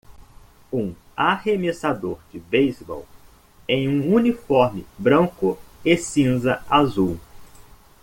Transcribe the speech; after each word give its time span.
Um 0.73 0.95
arremessador 1.15 2.17
de 2.33 2.39
beisebol 2.39 3.05
em 3.67 3.87
um 3.87 4.11
uniforme 4.15 4.83
branco 4.97 5.59
e 5.85 5.95
cinza 5.95 6.59
azul. 6.67 7.19